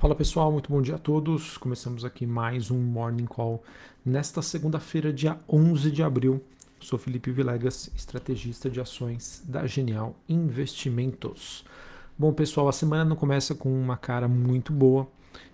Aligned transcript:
Fala 0.00 0.14
pessoal, 0.14 0.50
muito 0.50 0.72
bom 0.72 0.80
dia 0.80 0.94
a 0.94 0.98
todos. 0.98 1.58
Começamos 1.58 2.06
aqui 2.06 2.24
mais 2.24 2.70
um 2.70 2.78
Morning 2.78 3.26
Call 3.26 3.62
nesta 4.02 4.40
segunda-feira, 4.40 5.12
dia 5.12 5.38
11 5.46 5.90
de 5.90 6.02
abril. 6.02 6.42
Sou 6.80 6.98
Felipe 6.98 7.30
Vilegas, 7.30 7.90
estrategista 7.94 8.70
de 8.70 8.80
ações 8.80 9.42
da 9.46 9.66
Genial 9.66 10.16
Investimentos. 10.26 11.66
Bom 12.18 12.32
pessoal, 12.32 12.66
a 12.66 12.72
semana 12.72 13.04
não 13.04 13.14
começa 13.14 13.54
com 13.54 13.70
uma 13.78 13.94
cara 13.94 14.26
muito 14.26 14.72
boa, 14.72 15.06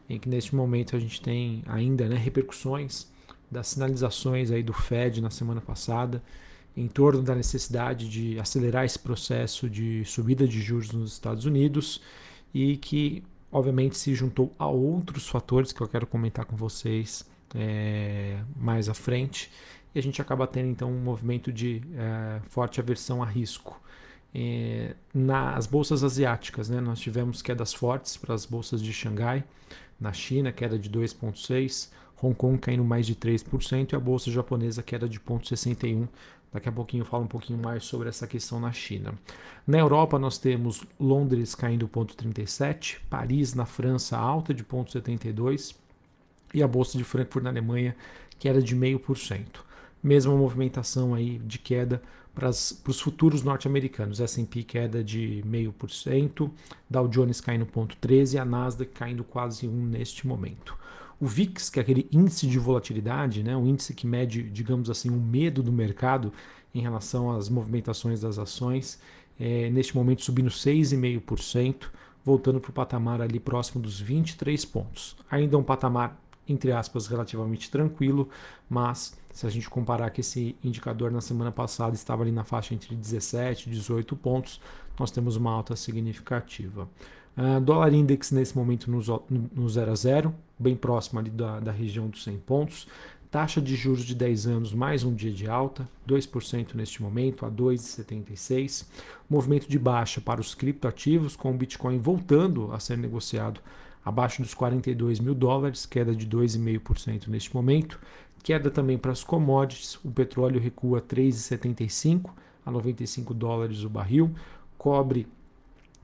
em 0.09 0.17
que 0.17 0.29
neste 0.29 0.55
momento 0.55 0.95
a 0.95 1.01
gente 1.01 1.21
tem 1.21 1.65
ainda 1.67 2.09
né, 2.09 2.15
repercussões 2.15 3.11
das 3.51 3.67
sinalizações 3.67 4.53
aí 4.53 4.63
do 4.63 4.73
Fed 4.73 5.21
na 5.21 5.31
semana 5.31 5.61
passada 5.61 6.23
em 6.77 6.87
torno 6.87 7.21
da 7.21 7.35
necessidade 7.35 8.09
de 8.09 8.39
acelerar 8.39 8.85
esse 8.85 9.01
processo 9.01 9.69
de 9.69 10.05
subida 10.05 10.47
de 10.47 10.61
juros 10.61 10.93
nos 10.93 11.15
Estados 11.15 11.47
Unidos 11.47 12.01
e 12.55 12.77
que 12.77 13.25
obviamente 13.57 13.97
se 13.97 14.15
juntou 14.15 14.55
a 14.59 14.67
outros 14.67 15.27
fatores 15.27 15.73
que 15.73 15.81
eu 15.81 15.89
quero 15.89 16.07
comentar 16.07 16.45
com 16.45 16.55
vocês 16.55 17.25
é, 17.55 18.39
mais 18.55 18.87
à 18.87 18.93
frente 18.93 19.51
e 19.95 19.99
a 19.99 20.03
gente 20.03 20.21
acaba 20.21 20.47
tendo 20.47 20.69
então 20.69 20.93
um 20.93 21.01
movimento 21.01 21.51
de 21.51 21.83
é, 21.95 22.41
forte 22.51 22.81
aversão 22.81 23.23
a 23.23 23.27
risco. 23.27 23.81
É, 24.35 24.95
nas 25.15 25.67
bolsas 25.67 26.05
asiáticas, 26.05 26.69
né, 26.69 26.83
nós 26.83 27.01
tivemos 27.01 27.41
quedas 27.41 27.73
fortes 27.73 28.19
para 28.19 28.35
as 28.35 28.45
bolsas 28.45 28.83
de 28.83 28.93
Xangai, 28.93 29.43
na 29.99 30.13
China, 30.13 30.53
queda 30.53 30.79
de 30.79 30.91
2,6%, 30.91 31.89
Hong 32.21 32.35
Kong 32.35 32.59
caindo 32.59 32.85
mais 32.85 33.07
de 33.07 33.15
3% 33.15 33.93
e 33.93 33.97
a 33.97 34.01
bolsa 34.01 34.31
japonesa 34.31 34.83
queda 34.83 35.09
de 35.09 35.19
0,61%. 35.19 36.09
Daqui 36.57 36.71
a 36.71 36.73
pouquinho 36.73 37.03
eu 37.03 37.05
falo 37.05 37.25
um 37.25 37.29
pouquinho 37.29 37.59
mais 37.59 37.85
sobre 37.85 38.09
essa 38.09 38.27
questão 38.27 38.59
na 38.59 38.73
China. 38.73 39.13
Na 39.67 39.77
Europa 39.77 40.19
nós 40.19 40.39
temos 40.39 40.83
Londres 40.99 41.55
caindo 41.55 41.87
0,37%, 41.87 42.97
Paris 43.11 43.53
na 43.53 43.67
França 43.67 44.17
alta 44.17 44.55
de 44.55 44.65
0,72% 44.65 45.75
e 46.55 46.63
a 46.63 46.67
bolsa 46.67 46.97
de 46.97 47.05
Frankfurt 47.05 47.45
na 47.45 47.51
Alemanha 47.51 47.95
queda 48.39 48.63
de 48.63 48.75
0,5%. 48.75 49.45
Mesma 50.03 50.35
movimentação 50.35 51.13
aí 51.15 51.39
de 51.41 51.59
queda 51.59 52.01
para 52.35 52.49
os 52.49 53.01
futuros 53.03 53.43
norte-americanos. 53.43 54.19
S&P 54.19 54.63
queda 54.63 55.05
de 55.05 55.45
0,5%, 55.47 56.51
Dow 56.89 57.07
Jones 57.07 57.39
caindo 57.39 57.67
0,13% 57.67 58.33
e 58.33 58.39
a 58.39 58.47
Nasdaq 58.47 58.93
caindo 58.93 59.23
quase 59.23 59.69
1% 59.69 59.73
neste 59.73 60.27
momento. 60.27 60.75
O 61.19 61.27
VIX, 61.27 61.71
que 61.71 61.79
é 61.79 61.83
aquele 61.83 62.07
índice 62.13 62.47
de 62.47 62.59
volatilidade, 62.59 63.43
né, 63.43 63.57
um 63.57 63.67
índice 63.67 63.95
que 63.95 64.07
mede, 64.07 64.43
digamos 64.43 64.91
assim, 64.91 65.09
o 65.09 65.21
medo 65.21 65.63
do 65.63 65.73
mercado 65.73 66.33
em 66.75 66.81
relação 66.81 67.31
às 67.31 67.49
movimentações 67.49 68.21
das 68.21 68.39
ações, 68.39 69.01
é, 69.41 69.71
neste 69.71 69.97
momento 69.97 70.23
subindo 70.23 70.51
6,5%, 70.51 71.91
voltando 72.25 72.61
para 72.61 72.71
o 72.71 72.73
patamar 72.73 73.23
ali 73.23 73.41
próximo 73.41 73.81
dos 73.81 74.01
23 74.01 74.63
pontos. 74.67 75.17
Ainda 75.31 75.57
um 75.57 75.63
patamar, 75.63 76.21
entre 76.47 76.73
aspas, 76.73 77.07
relativamente 77.07 77.71
tranquilo, 77.71 78.29
mas 78.69 79.17
se 79.33 79.47
a 79.47 79.51
gente 79.51 79.71
comparar 79.71 80.11
que 80.11 80.21
esse 80.21 80.57
indicador 80.63 81.11
na 81.11 81.21
semana 81.21 81.53
passada 81.53 81.95
estava 81.95 82.23
ali 82.23 82.33
na 82.33 82.43
faixa 82.45 82.75
entre 82.75 82.95
17 82.95 83.69
e 83.69 83.73
18 83.73 84.17
pontos, 84.17 84.61
nós 84.99 85.11
temos 85.11 85.37
uma 85.37 85.53
alta 85.53 85.77
significativa. 85.77 86.89
Uh, 87.37 87.61
dólar 87.61 87.93
index 87.93 88.31
nesse 88.31 88.57
momento 88.57 88.91
no, 88.91 89.01
no 89.55 89.69
0 89.69 89.91
a 89.91 89.95
0, 89.95 90.35
bem 90.59 90.75
próximo 90.75 91.19
ali 91.19 91.31
da, 91.31 91.61
da 91.61 91.71
região 91.71 92.09
dos 92.09 92.25
100 92.25 92.39
pontos. 92.39 92.89
Taxa 93.31 93.61
de 93.61 93.77
juros 93.77 94.05
de 94.05 94.15
10 94.15 94.47
anos, 94.47 94.73
mais 94.73 95.05
um 95.05 95.15
dia 95.15 95.31
de 95.31 95.47
alta, 95.47 95.87
2% 96.09 96.75
neste 96.75 97.03
momento, 97.03 97.45
a 97.45 97.51
2,76. 97.51 98.87
Movimento 99.29 99.69
de 99.69 99.79
baixa 99.79 100.21
para 100.21 100.41
os 100.41 100.55
criptoativos, 100.55 101.37
com 101.37 101.51
o 101.51 101.55
Bitcoin 101.55 101.99
voltando 101.99 102.73
a 102.73 102.81
ser 102.81 102.97
negociado 102.97 103.61
abaixo 104.03 104.41
dos 104.41 104.55
42 104.55 105.21
mil 105.21 105.35
dólares, 105.35 105.85
queda 105.85 106.15
de 106.15 106.27
2,5% 106.27 107.27
neste 107.27 107.55
momento. 107.55 108.01
Queda 108.43 108.71
também 108.71 108.97
para 108.97 109.13
as 109.13 109.25
commodities, 109.25 109.99
o 110.05 110.11
petróleo 110.11 110.61
recua 110.61 111.03
3,75 111.03 112.31
a 112.65 112.71
95 112.71 113.35
dólares 113.35 113.83
o 113.83 113.91
barril. 113.91 114.31
Cobre 114.79 115.27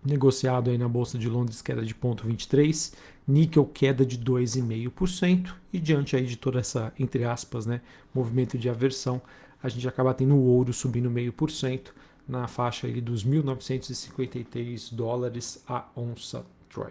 negociado 0.05 0.71
aí 0.71 0.79
na 0.79 0.89
Bolsa 0.89 1.19
de 1.19 1.29
Londres 1.29 1.63
queda 1.63 1.83
de 1.85 1.95
0,23, 1.95 2.95
níquel 3.27 3.65
queda 3.65 4.05
de 4.05 4.19
2,5% 4.19 5.55
e 5.73 5.79
diante 5.79 6.17
aí 6.17 6.27
de 6.27 6.37
toda 6.37 6.59
essa, 6.59 6.93
entre 6.99 7.25
aspas, 7.25 7.67
né, 7.67 7.81
movimento 8.13 8.59
de 8.59 8.69
aversão, 8.69 9.23
a 9.63 9.69
gente 9.69 9.87
acaba 9.87 10.13
tendo 10.13 10.35
o 10.35 10.45
ouro 10.45 10.73
subindo 10.73 11.09
0,5% 11.09 11.93
na 12.27 12.49
faixa 12.49 12.87
aí 12.87 13.01
dos 13.01 13.25
1.953 13.25 14.93
dólares 14.95 15.63
a 15.69 15.87
onça 15.97 16.45
Troy. 16.69 16.91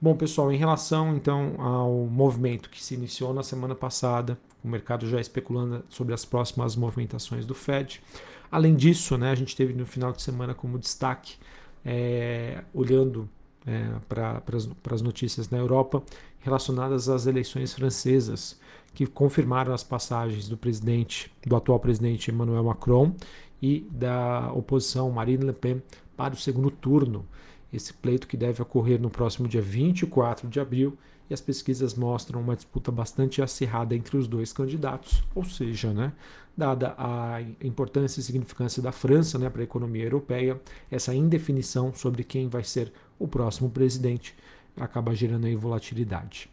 Bom, 0.00 0.16
pessoal, 0.16 0.52
em 0.52 0.56
relação 0.56 1.16
então 1.16 1.56
ao 1.58 1.92
movimento 2.06 2.70
que 2.70 2.82
se 2.82 2.94
iniciou 2.94 3.34
na 3.34 3.42
semana 3.42 3.74
passada, 3.74 4.38
o 4.62 4.68
mercado 4.68 5.08
já 5.08 5.20
especulando 5.20 5.84
sobre 5.88 6.14
as 6.14 6.24
próximas 6.24 6.76
movimentações 6.76 7.44
do 7.44 7.54
Fed. 7.54 8.00
Além 8.50 8.76
disso, 8.76 9.18
né, 9.18 9.30
a 9.30 9.34
gente 9.34 9.56
teve 9.56 9.72
no 9.72 9.84
final 9.84 10.12
de 10.12 10.22
semana 10.22 10.54
como 10.54 10.78
destaque 10.78 11.36
é, 11.90 12.62
olhando 12.74 13.26
é, 13.66 13.92
para 14.06 14.42
as 14.94 15.00
notícias 15.00 15.48
na 15.48 15.56
Europa 15.56 16.02
relacionadas 16.40 17.08
às 17.08 17.26
eleições 17.26 17.72
francesas, 17.72 18.60
que 18.92 19.06
confirmaram 19.06 19.72
as 19.72 19.82
passagens 19.82 20.48
do 20.48 20.56
presidente, 20.56 21.32
do 21.46 21.56
atual 21.56 21.80
presidente 21.80 22.30
Emmanuel 22.30 22.64
Macron 22.64 23.14
e 23.60 23.86
da 23.90 24.52
oposição 24.52 25.10
Marine 25.10 25.44
Le 25.44 25.52
Pen 25.54 25.82
para 26.14 26.34
o 26.34 26.36
segundo 26.36 26.70
turno. 26.70 27.24
Esse 27.72 27.92
pleito 27.92 28.26
que 28.26 28.36
deve 28.36 28.62
ocorrer 28.62 29.00
no 29.00 29.10
próximo 29.10 29.46
dia 29.46 29.60
24 29.60 30.48
de 30.48 30.58
abril 30.58 30.96
e 31.28 31.34
as 31.34 31.40
pesquisas 31.40 31.94
mostram 31.94 32.40
uma 32.40 32.56
disputa 32.56 32.90
bastante 32.90 33.42
acirrada 33.42 33.94
entre 33.94 34.16
os 34.16 34.26
dois 34.26 34.52
candidatos, 34.52 35.22
ou 35.34 35.44
seja, 35.44 35.92
né, 35.92 36.12
dada 36.56 36.94
a 36.96 37.42
importância 37.62 38.20
e 38.20 38.22
significância 38.22 38.82
da 38.82 38.90
França 38.90 39.38
né, 39.38 39.50
para 39.50 39.60
a 39.60 39.64
economia 39.64 40.04
europeia, 40.04 40.58
essa 40.90 41.14
indefinição 41.14 41.92
sobre 41.94 42.24
quem 42.24 42.48
vai 42.48 42.64
ser 42.64 42.90
o 43.18 43.28
próximo 43.28 43.68
presidente 43.68 44.34
acaba 44.76 45.14
gerando 45.14 45.46
aí 45.46 45.54
volatilidade. 45.54 46.48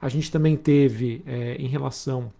A 0.00 0.08
gente 0.08 0.30
também 0.30 0.56
teve, 0.56 1.22
é, 1.26 1.56
em 1.56 1.66
relação 1.66 2.32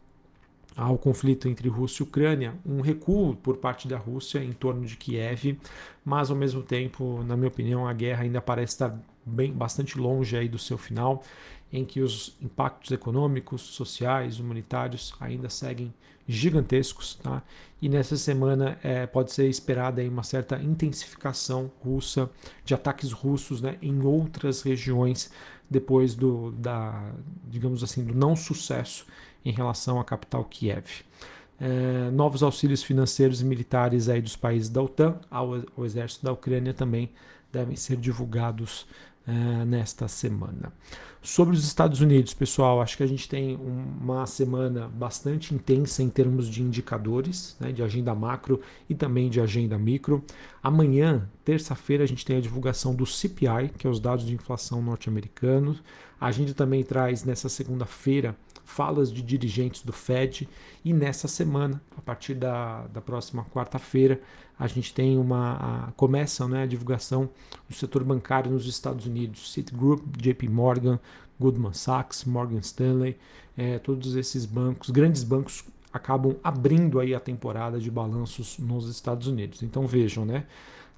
ao 0.81 0.97
conflito 0.97 1.47
entre 1.47 1.69
Rússia 1.69 2.03
e 2.03 2.07
Ucrânia, 2.07 2.55
um 2.65 2.81
recuo 2.81 3.37
por 3.37 3.59
parte 3.59 3.87
da 3.87 3.99
Rússia 3.99 4.43
em 4.43 4.51
torno 4.51 4.87
de 4.87 4.97
Kiev, 4.97 5.59
mas 6.03 6.31
ao 6.31 6.37
mesmo 6.37 6.63
tempo, 6.63 7.23
na 7.23 7.37
minha 7.37 7.49
opinião, 7.49 7.87
a 7.87 7.93
guerra 7.93 8.23
ainda 8.23 8.41
parece 8.41 8.73
estar 8.73 8.99
bem 9.25 9.53
bastante 9.53 9.99
longe 9.99 10.35
aí 10.39 10.49
do 10.49 10.59
seu 10.59 10.79
final, 10.79 11.23
em 11.71 11.85
que 11.85 12.01
os 12.01 12.35
impactos 12.41 12.91
econômicos, 12.93 13.61
sociais, 13.61 14.41
humanitários 14.41 15.13
ainda 15.21 15.51
seguem 15.51 15.93
gigantescos, 16.27 17.15
tá? 17.17 17.43
E 17.83 17.87
nessa 17.87 18.17
semana 18.17 18.79
é, 18.83 19.07
pode 19.07 19.33
ser 19.33 19.49
esperada 19.49 20.01
aí 20.01 20.09
uma 20.09 20.23
certa 20.23 20.57
intensificação 20.63 21.71
russa 21.85 22.31
de 22.65 22.73
ataques 22.73 23.13
russos, 23.13 23.61
né, 23.61 23.77
em 23.83 24.03
outras 24.03 24.63
regiões 24.63 25.31
depois 25.69 26.15
do 26.15 26.53
da, 26.53 27.13
digamos 27.47 27.85
assim, 27.85 28.03
do 28.03 28.15
não 28.15 28.35
sucesso 28.35 29.05
em 29.45 29.53
relação 29.53 30.01
à 30.01 30.05
capital 30.05 30.45
Kiev. 30.45 31.05
É, 31.59 32.11
novos 32.11 32.43
auxílios 32.43 32.83
financeiros 32.83 33.43
e 33.43 33.45
militares 33.45 34.09
aí 34.09 34.23
dos 34.23 34.35
países 34.35 34.71
da 34.71 34.83
OTAN 34.83 35.21
ao, 35.31 35.57
ao 35.77 35.85
exército 35.85 36.25
da 36.25 36.33
Ucrânia 36.33 36.73
também 36.73 37.11
devem 37.53 37.77
ser 37.77 37.97
divulgados 37.97 38.87
é, 39.27 39.65
nesta 39.65 40.09
semana. 40.09 40.73
Sobre 41.23 41.55
os 41.55 41.65
Estados 41.65 42.01
Unidos, 42.01 42.33
pessoal, 42.33 42.81
acho 42.81 42.97
que 42.97 43.03
a 43.03 43.07
gente 43.07 43.29
tem 43.29 43.55
uma 43.57 44.27
semana 44.27 44.89
bastante 44.89 45.55
intensa 45.55 46.03
em 46.03 46.09
termos 46.09 46.49
de 46.49 46.63
indicadores, 46.63 47.55
né, 47.61 47.71
de 47.73 47.83
agenda 47.83 48.15
macro 48.15 48.63
e 48.89 48.95
também 48.95 49.29
de 49.29 49.39
agenda 49.39 49.77
micro. 49.77 50.25
Amanhã, 50.63 51.29
terça-feira, 51.45 52.05
a 52.05 52.07
gente 52.07 52.25
tem 52.25 52.39
a 52.39 52.41
divulgação 52.41 52.95
do 52.95 53.05
CPI, 53.05 53.69
que 53.77 53.87
é 53.87 53.91
os 53.91 54.01
dados 54.01 54.25
de 54.25 54.33
inflação 54.33 54.81
norte-americanos. 54.81 55.83
A 56.19 56.33
gente 56.33 56.55
também 56.55 56.83
traz 56.83 57.23
nessa 57.23 57.51
segunda-feira 57.51 58.35
falas 58.71 59.13
de 59.13 59.21
dirigentes 59.21 59.83
do 59.83 59.93
Fed 59.93 60.49
e 60.85 60.93
nessa 60.93 61.27
semana, 61.27 61.83
a 61.97 62.01
partir 62.01 62.35
da, 62.35 62.87
da 62.87 63.01
próxima 63.01 63.45
quarta-feira, 63.45 64.21
a 64.59 64.67
gente 64.67 64.95
tem 64.95 65.19
uma 65.19 65.89
a, 65.89 65.93
começa 65.93 66.47
né, 66.47 66.63
a 66.63 66.67
divulgação 66.67 67.29
do 67.69 67.75
setor 67.75 68.05
bancário 68.05 68.51
nos 68.51 68.67
Estados 68.67 69.07
Unidos, 69.07 69.53
Citigroup, 69.53 70.03
JP 70.17 70.49
Morgan, 70.49 70.99
Goldman 71.39 71.73
Sachs, 71.73 72.25
Morgan 72.25 72.61
Stanley, 72.61 73.17
é, 73.57 73.79
todos 73.79 74.15
esses 74.15 74.47
bancos, 74.47 74.91
grandes 74.91 75.25
bancos 75.25 75.65
acabam 75.93 76.37
abrindo 76.43 77.01
aí 77.01 77.15
a 77.15 77.21
temporada 77.21 77.81
de 77.81 77.91
balanços 77.91 78.59
nos 78.59 78.89
Estados 78.89 79.27
Unidos. 79.27 79.63
Então 79.63 79.87
vejam, 79.87 80.25
né? 80.25 80.47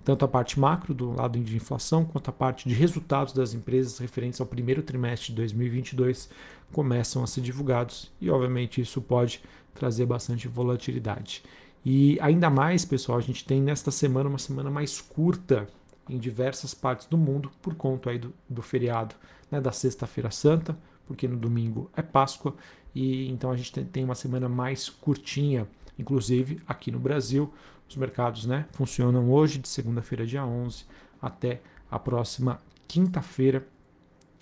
Tanto 0.04 0.25
a 0.25 0.28
parte 0.28 0.58
macro 0.58 0.93
do 0.93 1.12
lado 1.12 1.38
de 1.38 1.56
inflação 1.56 2.04
quanto 2.04 2.28
a 2.28 2.32
parte 2.32 2.69
de 2.69 2.75
resultados 2.75 3.32
das 3.32 3.54
empresas 3.54 3.99
referentes 3.99 4.40
ao 4.40 4.46
primeiro 4.46 4.82
trimestre 4.82 5.28
de 5.28 5.37
2022 5.37 6.28
começam 6.72 7.22
a 7.22 7.26
ser 7.26 7.40
divulgados 7.40 8.10
e 8.20 8.31
obviamente 8.31 8.81
isso 8.81 9.00
pode 9.00 9.40
trazer 9.75 10.06
bastante 10.06 10.49
volatilidade. 10.49 11.43
E 11.84 12.19
ainda 12.20 12.49
mais, 12.49 12.84
pessoal, 12.84 13.19
a 13.19 13.22
gente 13.22 13.44
tem 13.44 13.60
nesta 13.60 13.90
semana 13.90 14.28
uma 14.28 14.38
semana 14.38 14.70
mais 14.70 15.00
curta 15.00 15.69
em 16.08 16.19
diversas 16.19 16.75
partes 16.75 17.06
do 17.06 17.19
mundo 17.19 17.50
por 17.60 17.75
conta 17.75 18.10
aí 18.10 18.19
do, 18.19 18.32
do 18.48 18.62
feriado 18.62 19.14
né, 19.50 19.60
da 19.60 19.72
Sexta-feira 19.72 20.31
Santa, 20.31 20.76
porque 21.06 21.26
no 21.26 21.37
domingo 21.37 21.90
é 21.96 22.02
Páscoa 22.02 22.55
e 22.94 23.28
então 23.28 23.50
a 23.50 23.56
gente 23.56 23.72
tem 23.84 24.05
uma 24.05 24.14
semana 24.14 24.48
mais 24.48 24.88
curtinha, 24.88 25.66
inclusive 25.98 26.60
aqui 26.66 26.90
no 26.90 26.98
Brasil. 26.98 27.52
Os 27.92 27.96
mercados 27.98 28.46
né, 28.46 28.64
funcionam 28.72 29.30
hoje, 29.30 29.58
de 29.58 29.68
segunda-feira, 29.68 30.26
dia 30.26 30.46
11, 30.46 30.86
até 31.20 31.60
a 31.90 31.98
próxima 31.98 32.58
quinta-feira, 32.88 33.68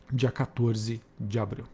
dia 0.09 0.31
14 0.31 1.01
de 1.19 1.37
abril. 1.37 1.65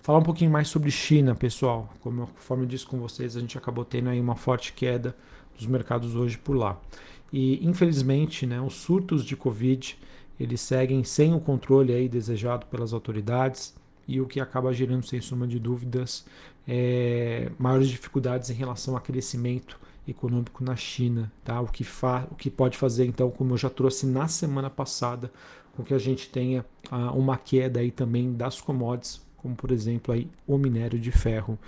Falar 0.00 0.20
um 0.20 0.22
pouquinho 0.22 0.50
mais 0.50 0.68
sobre 0.68 0.90
China, 0.90 1.34
pessoal. 1.34 1.92
Como, 2.00 2.28
conforme 2.28 2.62
eu 2.62 2.66
disse 2.66 2.86
com 2.86 2.98
vocês, 2.98 3.36
a 3.36 3.40
gente 3.40 3.58
acabou 3.58 3.84
tendo 3.84 4.08
aí 4.08 4.18
uma 4.18 4.36
forte 4.36 4.72
queda 4.72 5.14
dos 5.54 5.66
mercados 5.66 6.16
hoje 6.16 6.38
por 6.38 6.56
lá. 6.56 6.80
E 7.30 7.62
infelizmente, 7.62 8.46
né, 8.46 8.58
os 8.58 8.72
surtos 8.76 9.22
de 9.22 9.36
Covid 9.36 9.98
eles 10.40 10.62
seguem 10.62 11.04
sem 11.04 11.34
o 11.34 11.40
controle 11.40 11.92
aí 11.92 12.08
desejado 12.08 12.64
pelas 12.68 12.94
autoridades 12.94 13.74
e 14.08 14.18
o 14.18 14.26
que 14.26 14.40
acaba 14.40 14.72
gerando, 14.72 15.04
sem 15.04 15.20
soma 15.20 15.46
de 15.46 15.58
dúvidas, 15.58 16.24
é, 16.66 17.52
maiores 17.58 17.88
dificuldades 17.88 18.48
em 18.48 18.54
relação 18.54 18.94
ao 18.94 19.00
crescimento 19.02 19.78
econômico 20.06 20.64
na 20.64 20.74
China, 20.76 21.30
tá? 21.44 21.60
O 21.60 21.66
que, 21.66 21.84
fa 21.84 22.26
o 22.30 22.34
que 22.34 22.50
pode 22.50 22.76
fazer, 22.76 23.06
então, 23.06 23.30
como 23.30 23.54
eu 23.54 23.58
já 23.58 23.70
trouxe 23.70 24.06
na 24.06 24.26
semana 24.28 24.68
passada, 24.68 25.30
com 25.76 25.82
que 25.82 25.94
a 25.94 25.98
gente 25.98 26.28
tenha 26.28 26.64
ah, 26.90 27.12
uma 27.12 27.36
queda 27.36 27.80
aí 27.80 27.90
também 27.90 28.32
das 28.32 28.60
commodities, 28.60 29.20
como 29.36 29.54
por 29.54 29.70
exemplo 29.70 30.12
aí 30.14 30.28
o 30.46 30.58
minério 30.58 30.98
de 30.98 31.10
ferro. 31.10 31.58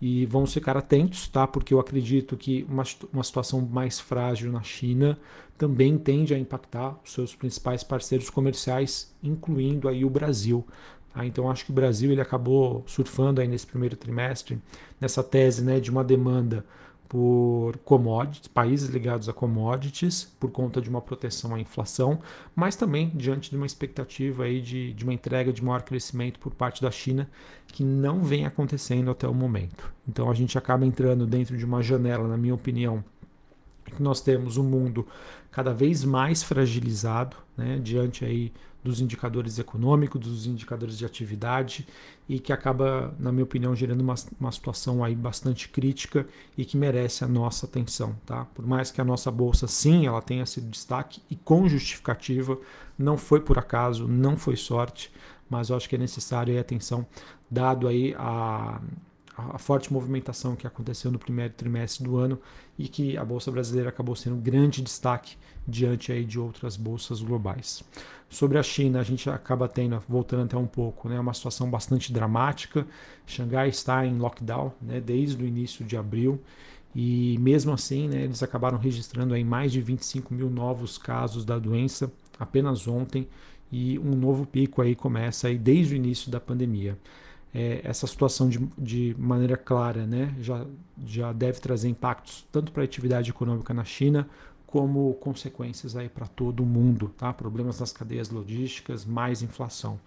E 0.00 0.26
vamos 0.26 0.52
ficar 0.52 0.76
atentos, 0.76 1.28
tá? 1.28 1.46
Porque 1.46 1.72
eu 1.72 1.78
acredito 1.78 2.36
que 2.36 2.66
uma, 2.68 2.82
uma 3.12 3.22
situação 3.22 3.60
mais 3.60 4.00
frágil 4.00 4.50
na 4.50 4.62
China 4.62 5.16
também 5.56 5.96
tende 5.96 6.34
a 6.34 6.38
impactar 6.38 6.98
os 7.04 7.12
seus 7.12 7.36
principais 7.36 7.84
parceiros 7.84 8.28
comerciais, 8.28 9.14
incluindo 9.22 9.88
aí 9.88 10.04
o 10.04 10.10
Brasil. 10.10 10.66
Tá? 11.14 11.24
Então 11.24 11.48
acho 11.48 11.64
que 11.64 11.70
o 11.70 11.74
Brasil 11.74 12.10
ele 12.10 12.20
acabou 12.20 12.82
surfando 12.84 13.40
aí 13.40 13.46
nesse 13.46 13.66
primeiro 13.66 13.94
trimestre 13.96 14.58
nessa 15.00 15.22
tese 15.22 15.62
né, 15.62 15.78
de 15.78 15.90
uma 15.90 16.02
demanda 16.02 16.64
por 17.12 17.76
commodities, 17.84 18.48
países 18.48 18.88
ligados 18.88 19.28
a 19.28 19.34
commodities, 19.34 20.32
por 20.40 20.50
conta 20.50 20.80
de 20.80 20.88
uma 20.88 21.02
proteção 21.02 21.54
à 21.54 21.60
inflação, 21.60 22.18
mas 22.56 22.74
também 22.74 23.12
diante 23.14 23.50
de 23.50 23.56
uma 23.56 23.66
expectativa 23.66 24.44
aí 24.44 24.62
de, 24.62 24.94
de 24.94 25.04
uma 25.04 25.12
entrega 25.12 25.52
de 25.52 25.62
maior 25.62 25.82
crescimento 25.82 26.38
por 26.38 26.54
parte 26.54 26.80
da 26.80 26.90
China, 26.90 27.28
que 27.66 27.84
não 27.84 28.22
vem 28.22 28.46
acontecendo 28.46 29.10
até 29.10 29.28
o 29.28 29.34
momento. 29.34 29.92
Então 30.08 30.30
a 30.30 30.32
gente 30.32 30.56
acaba 30.56 30.86
entrando 30.86 31.26
dentro 31.26 31.54
de 31.54 31.66
uma 31.66 31.82
janela, 31.82 32.26
na 32.26 32.38
minha 32.38 32.54
opinião, 32.54 33.04
que 33.90 34.02
nós 34.02 34.20
temos 34.20 34.56
um 34.56 34.64
mundo 34.64 35.06
cada 35.50 35.72
vez 35.72 36.04
mais 36.04 36.42
fragilizado, 36.42 37.36
né, 37.56 37.78
diante 37.82 38.24
aí 38.24 38.52
dos 38.82 39.00
indicadores 39.00 39.58
econômicos, 39.58 40.20
dos 40.20 40.46
indicadores 40.46 40.98
de 40.98 41.04
atividade 41.04 41.86
e 42.28 42.40
que 42.40 42.52
acaba, 42.52 43.14
na 43.18 43.30
minha 43.30 43.44
opinião, 43.44 43.76
gerando 43.76 44.00
uma, 44.00 44.14
uma 44.40 44.50
situação 44.50 45.04
aí 45.04 45.14
bastante 45.14 45.68
crítica 45.68 46.26
e 46.58 46.64
que 46.64 46.76
merece 46.76 47.22
a 47.22 47.28
nossa 47.28 47.66
atenção, 47.66 48.16
tá? 48.26 48.44
Por 48.46 48.66
mais 48.66 48.90
que 48.90 49.00
a 49.00 49.04
nossa 49.04 49.30
bolsa, 49.30 49.68
sim, 49.68 50.06
ela 50.06 50.20
tenha 50.20 50.44
sido 50.46 50.68
destaque 50.68 51.22
e 51.30 51.36
com 51.36 51.68
justificativa, 51.68 52.58
não 52.98 53.16
foi 53.16 53.40
por 53.40 53.56
acaso, 53.56 54.08
não 54.08 54.36
foi 54.36 54.56
sorte, 54.56 55.12
mas 55.48 55.68
eu 55.68 55.76
acho 55.76 55.88
que 55.88 55.94
é 55.94 55.98
necessário 55.98 56.58
atenção, 56.58 57.06
dado 57.48 57.86
aí 57.86 58.14
a 58.18 58.80
a 59.36 59.58
forte 59.58 59.92
movimentação 59.92 60.54
que 60.54 60.66
aconteceu 60.66 61.10
no 61.10 61.18
primeiro 61.18 61.54
trimestre 61.54 62.04
do 62.04 62.16
ano 62.16 62.38
e 62.78 62.86
que 62.86 63.16
a 63.16 63.24
bolsa 63.24 63.50
brasileira 63.50 63.88
acabou 63.88 64.14
sendo 64.14 64.36
um 64.36 64.40
grande 64.40 64.82
destaque 64.82 65.36
diante 65.66 66.12
aí 66.12 66.24
de 66.24 66.38
outras 66.38 66.76
bolsas 66.76 67.22
globais. 67.22 67.82
Sobre 68.28 68.58
a 68.58 68.62
China, 68.62 69.00
a 69.00 69.02
gente 69.02 69.28
acaba 69.30 69.68
tendo, 69.68 70.02
voltando 70.08 70.44
até 70.44 70.56
um 70.56 70.66
pouco, 70.66 71.08
né, 71.08 71.18
uma 71.18 71.32
situação 71.32 71.70
bastante 71.70 72.12
dramática. 72.12 72.86
Xangai 73.26 73.68
está 73.68 74.04
em 74.06 74.18
lockdown 74.18 74.72
né, 74.80 75.00
desde 75.00 75.42
o 75.42 75.46
início 75.46 75.84
de 75.84 75.96
abril 75.96 76.40
e 76.94 77.38
mesmo 77.38 77.72
assim 77.72 78.08
né, 78.08 78.24
eles 78.24 78.42
acabaram 78.42 78.76
registrando 78.76 79.32
aí 79.32 79.44
mais 79.44 79.72
de 79.72 79.80
25 79.80 80.34
mil 80.34 80.50
novos 80.50 80.98
casos 80.98 81.44
da 81.44 81.58
doença 81.58 82.12
apenas 82.38 82.86
ontem 82.86 83.26
e 83.70 83.98
um 83.98 84.14
novo 84.14 84.46
pico 84.46 84.82
aí 84.82 84.94
começa 84.94 85.48
aí 85.48 85.56
desde 85.56 85.94
o 85.94 85.96
início 85.96 86.30
da 86.30 86.38
pandemia 86.38 86.98
é, 87.54 87.80
essa 87.84 88.06
situação 88.06 88.48
de, 88.48 88.58
de 88.78 89.14
maneira 89.18 89.56
clara 89.56 90.06
né, 90.06 90.34
já, 90.40 90.66
já 91.04 91.32
deve 91.32 91.60
trazer 91.60 91.88
impactos 91.88 92.46
tanto 92.50 92.72
para 92.72 92.82
a 92.82 92.84
atividade 92.84 93.30
econômica 93.30 93.74
na 93.74 93.84
China 93.84 94.28
como 94.66 95.12
consequências 95.14 95.94
aí 95.96 96.08
para 96.08 96.26
todo 96.26 96.62
o 96.62 96.66
mundo, 96.66 97.12
tá? 97.18 97.30
Problemas 97.30 97.78
nas 97.78 97.92
cadeias 97.92 98.30
logísticas, 98.30 99.04
mais 99.04 99.42
inflação. 99.42 100.00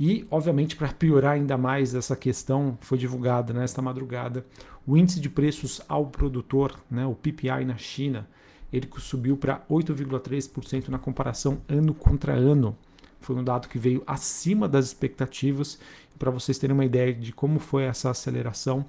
E, 0.00 0.26
obviamente, 0.32 0.74
para 0.74 0.92
piorar 0.92 1.34
ainda 1.34 1.56
mais 1.56 1.94
essa 1.94 2.16
questão, 2.16 2.76
foi 2.80 2.98
divulgada 2.98 3.52
nesta 3.52 3.80
madrugada 3.80 4.44
o 4.84 4.96
índice 4.96 5.20
de 5.20 5.30
preços 5.30 5.80
ao 5.86 6.06
produtor, 6.06 6.74
né, 6.90 7.06
o 7.06 7.14
PPI 7.14 7.64
na 7.64 7.76
China, 7.76 8.26
ele 8.72 8.88
subiu 8.98 9.36
para 9.36 9.60
8,3% 9.70 10.88
na 10.88 10.98
comparação 10.98 11.60
ano 11.68 11.92
contra 11.92 12.32
ano. 12.32 12.76
Foi 13.20 13.36
um 13.36 13.44
dado 13.44 13.68
que 13.68 13.78
veio 13.78 14.02
acima 14.06 14.68
das 14.68 14.86
expectativas. 14.86 15.78
Para 16.18 16.30
vocês 16.30 16.58
terem 16.58 16.74
uma 16.74 16.84
ideia 16.84 17.14
de 17.14 17.32
como 17.32 17.58
foi 17.58 17.84
essa 17.84 18.10
aceleração, 18.10 18.84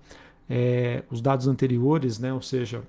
é, 0.50 1.04
os 1.10 1.22
dados 1.22 1.48
anteriores, 1.48 2.20
né, 2.20 2.34
ou 2.34 2.42
seja, 2.42 2.84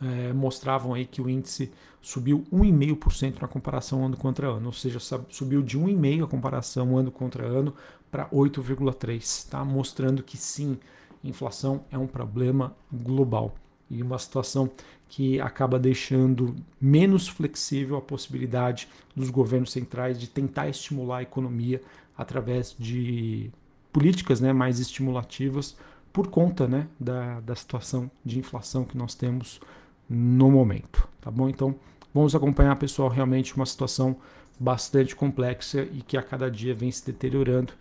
é, 0.00 0.32
mostravam 0.32 0.94
aí 0.94 1.04
que 1.04 1.20
o 1.20 1.28
índice 1.28 1.70
subiu 2.00 2.44
1,5% 2.52 3.40
na 3.40 3.48
comparação 3.48 4.06
ano 4.06 4.16
contra 4.16 4.48
ano, 4.48 4.66
ou 4.66 4.72
seja, 4.72 4.98
subiu 5.28 5.62
de 5.62 5.78
1,5% 5.78 6.24
a 6.24 6.26
comparação 6.26 6.96
ano 6.96 7.10
contra 7.10 7.44
ano 7.44 7.74
para 8.10 8.28
8,3%, 8.30 9.50
tá? 9.50 9.64
mostrando 9.64 10.22
que 10.22 10.36
sim, 10.36 10.78
inflação 11.22 11.84
é 11.90 11.98
um 11.98 12.06
problema 12.06 12.74
global 12.90 13.54
e 13.90 14.02
uma 14.02 14.18
situação 14.18 14.70
que 15.08 15.40
acaba 15.40 15.78
deixando 15.78 16.54
menos 16.80 17.26
flexível 17.26 17.96
a 17.96 18.00
possibilidade 18.00 18.88
dos 19.14 19.28
governos 19.28 19.72
centrais 19.72 20.18
de 20.18 20.28
tentar 20.28 20.68
estimular 20.68 21.18
a 21.18 21.22
economia 21.22 21.82
através 22.16 22.74
de 22.78 23.50
políticas 23.92 24.40
né, 24.40 24.52
mais 24.52 24.78
estimulativas 24.78 25.76
por 26.12 26.28
conta 26.28 26.68
né, 26.68 26.86
da, 26.98 27.40
da 27.40 27.56
situação 27.56 28.10
de 28.24 28.38
inflação 28.38 28.84
que 28.84 28.96
nós 28.96 29.14
temos 29.14 29.60
no 30.08 30.50
momento. 30.50 31.08
Tá 31.20 31.30
bom? 31.30 31.48
Então 31.48 31.74
vamos 32.14 32.34
acompanhar, 32.34 32.76
pessoal, 32.76 33.08
realmente 33.08 33.56
uma 33.56 33.66
situação 33.66 34.16
bastante 34.58 35.16
complexa 35.16 35.88
e 35.92 36.02
que 36.02 36.16
a 36.16 36.22
cada 36.22 36.50
dia 36.50 36.74
vem 36.74 36.90
se 36.90 37.04
deteriorando. 37.04 37.72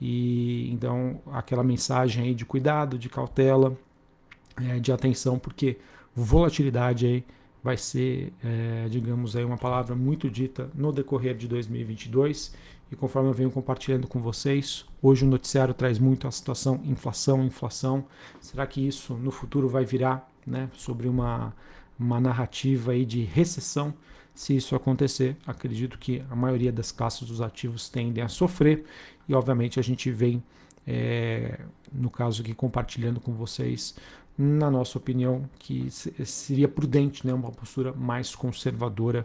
E 0.00 0.70
então 0.70 1.20
aquela 1.32 1.64
mensagem 1.64 2.24
aí 2.24 2.34
de 2.34 2.44
cuidado, 2.44 2.98
de 2.98 3.08
cautela, 3.08 3.76
é, 4.62 4.78
de 4.78 4.92
atenção, 4.92 5.38
porque 5.38 5.78
volatilidade 6.14 7.06
aí 7.06 7.24
vai 7.62 7.76
ser, 7.76 8.32
é, 8.44 8.88
digamos 8.88 9.34
aí, 9.34 9.44
uma 9.44 9.58
palavra 9.58 9.94
muito 9.96 10.30
dita 10.30 10.70
no 10.74 10.92
decorrer 10.92 11.34
de 11.34 11.48
2022 11.48 12.52
e 12.90 12.94
conforme 12.94 13.28
eu 13.28 13.32
venho 13.32 13.50
compartilhando 13.50 14.06
com 14.06 14.20
vocês, 14.20 14.84
hoje 15.02 15.24
o 15.24 15.28
noticiário 15.28 15.74
traz 15.74 15.98
muito 15.98 16.28
a 16.28 16.30
situação 16.30 16.80
inflação, 16.84 17.44
inflação. 17.44 18.04
Será 18.40 18.64
que 18.66 18.86
isso 18.86 19.14
no 19.14 19.32
futuro 19.32 19.68
vai 19.68 19.84
virar 19.84 20.30
né, 20.46 20.70
sobre 20.74 21.08
uma, 21.08 21.52
uma 21.98 22.20
narrativa 22.20 22.92
aí 22.92 23.04
de 23.04 23.22
recessão? 23.22 23.92
Se 24.32 24.54
isso 24.54 24.76
acontecer, 24.76 25.36
acredito 25.46 25.98
que 25.98 26.22
a 26.30 26.36
maioria 26.36 26.70
das 26.70 26.92
classes 26.92 27.26
dos 27.26 27.40
ativos 27.40 27.88
tendem 27.88 28.22
a 28.22 28.28
sofrer 28.28 28.84
e, 29.28 29.34
obviamente, 29.34 29.80
a 29.80 29.82
gente 29.82 30.10
vem, 30.12 30.40
é, 30.86 31.58
no 31.92 32.10
caso 32.10 32.42
aqui, 32.42 32.54
compartilhando 32.54 33.18
com 33.18 33.32
vocês, 33.32 33.96
na 34.36 34.70
nossa 34.70 34.98
opinião, 34.98 35.48
que 35.58 35.90
seria 35.90 36.68
prudente 36.68 37.26
né, 37.26 37.32
uma 37.32 37.50
postura 37.50 37.92
mais 37.92 38.34
conservadora 38.34 39.24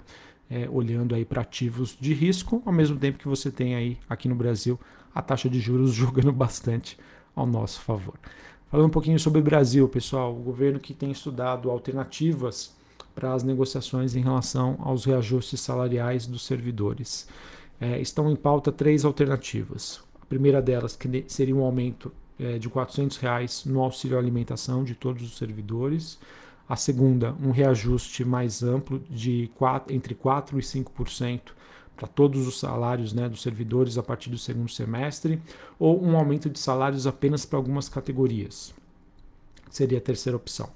é, 0.49 0.69
olhando 0.69 1.15
aí 1.15 1.25
para 1.25 1.41
ativos 1.41 1.97
de 1.99 2.13
risco, 2.13 2.61
ao 2.65 2.73
mesmo 2.73 2.97
tempo 2.97 3.17
que 3.17 3.27
você 3.27 3.49
tem 3.49 3.75
aí 3.75 3.97
aqui 4.09 4.27
no 4.27 4.35
Brasil 4.35 4.79
a 5.13 5.21
taxa 5.21 5.49
de 5.49 5.59
juros 5.59 5.91
jogando 5.95 6.31
bastante 6.31 6.97
ao 7.35 7.45
nosso 7.45 7.81
favor. 7.81 8.15
Falando 8.69 8.87
um 8.87 8.91
pouquinho 8.91 9.19
sobre 9.19 9.41
o 9.41 9.43
Brasil, 9.43 9.87
pessoal, 9.87 10.33
o 10.33 10.41
governo 10.41 10.79
que 10.79 10.93
tem 10.93 11.11
estudado 11.11 11.69
alternativas 11.69 12.73
para 13.13 13.33
as 13.33 13.43
negociações 13.43 14.15
em 14.15 14.21
relação 14.21 14.77
aos 14.79 15.03
reajustes 15.03 15.59
salariais 15.59 16.25
dos 16.25 16.45
servidores. 16.45 17.27
É, 17.79 17.99
estão 17.99 18.31
em 18.31 18.35
pauta 18.35 18.71
três 18.71 19.03
alternativas. 19.03 20.01
A 20.21 20.25
primeira 20.25 20.61
delas 20.61 20.95
que 20.95 21.25
seria 21.27 21.55
um 21.55 21.63
aumento 21.63 22.11
é, 22.39 22.57
de 22.57 22.69
400 22.69 23.17
reais 23.17 23.63
no 23.65 23.81
auxílio 23.81 24.17
alimentação 24.17 24.83
de 24.83 24.95
todos 24.95 25.23
os 25.23 25.37
servidores. 25.37 26.19
A 26.67 26.75
segunda, 26.75 27.35
um 27.43 27.51
reajuste 27.51 28.23
mais 28.23 28.63
amplo 28.63 29.01
de 29.09 29.49
4, 29.55 29.93
entre 29.93 30.15
4% 30.15 30.53
e 30.53 30.61
5% 30.61 31.41
para 31.95 32.07
todos 32.07 32.47
os 32.47 32.59
salários 32.59 33.13
né, 33.13 33.29
dos 33.29 33.43
servidores 33.43 33.97
a 33.97 34.01
partir 34.01 34.29
do 34.29 34.37
segundo 34.37 34.71
semestre, 34.71 35.39
ou 35.77 36.03
um 36.03 36.17
aumento 36.17 36.49
de 36.49 36.57
salários 36.57 37.05
apenas 37.05 37.45
para 37.45 37.59
algumas 37.59 37.87
categorias. 37.87 38.73
Seria 39.69 39.99
a 39.99 40.01
terceira 40.01 40.35
opção. 40.35 40.69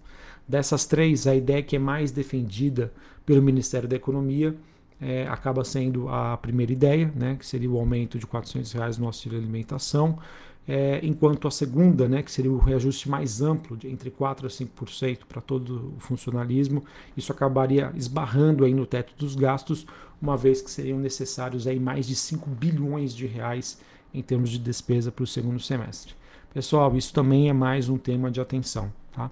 Dessas 0.47 0.85
três, 0.85 1.25
a 1.25 1.35
ideia 1.35 1.63
que 1.63 1.75
é 1.75 1.79
mais 1.79 2.11
defendida 2.11 2.93
pelo 3.25 3.41
Ministério 3.41 3.89
da 3.89 3.95
Economia 3.95 4.55
é, 5.01 5.27
acaba 5.27 5.63
sendo 5.63 6.07
a 6.07 6.37
primeira 6.37 6.71
ideia, 6.71 7.11
né, 7.15 7.35
que 7.35 7.45
seria 7.45 7.69
o 7.69 7.77
aumento 7.77 8.19
de 8.19 8.27
400 8.27 8.71
reais 8.73 8.97
no 8.97 9.07
auxílio 9.07 9.37
alimentação, 9.37 10.19
é, 10.67 10.99
enquanto 11.03 11.47
a 11.47 11.51
segunda, 11.51 12.07
né, 12.07 12.23
que 12.23 12.31
seria 12.31 12.51
o 12.51 12.57
reajuste 12.57 13.09
mais 13.09 13.41
amplo, 13.41 13.77
de 13.77 13.87
entre 13.87 14.09
4% 14.09 14.45
a 14.45 14.47
5% 14.47 15.19
para 15.27 15.41
todo 15.41 15.93
o 15.95 15.99
funcionalismo, 15.99 16.83
isso 17.15 17.31
acabaria 17.31 17.91
esbarrando 17.95 18.65
aí 18.65 18.73
no 18.73 18.85
teto 18.85 19.13
dos 19.17 19.35
gastos, 19.35 19.85
uma 20.21 20.35
vez 20.35 20.61
que 20.61 20.71
seriam 20.71 20.97
necessários 20.97 21.67
aí 21.67 21.79
mais 21.79 22.07
de 22.07 22.15
5 22.15 22.49
bilhões 22.49 23.13
de 23.13 23.27
reais 23.27 23.79
em 24.13 24.21
termos 24.21 24.49
de 24.49 24.57
despesa 24.57 25.11
para 25.11 25.23
o 25.23 25.27
segundo 25.27 25.59
semestre. 25.59 26.15
Pessoal, 26.53 26.95
isso 26.95 27.13
também 27.13 27.49
é 27.49 27.53
mais 27.53 27.89
um 27.89 27.97
tema 27.97 28.31
de 28.31 28.39
atenção. 28.39 28.91
Tá? 29.11 29.29